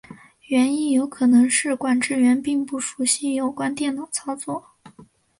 [0.47, 4.71] 原因有可能是管制员并不熟习有关电脑操作。